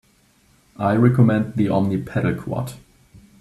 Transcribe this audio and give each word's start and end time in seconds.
I 0.79 0.95
recommend 0.95 1.57
the 1.57 1.69
Omni 1.69 2.01
pedal 2.01 2.33
Quad. 2.33 2.73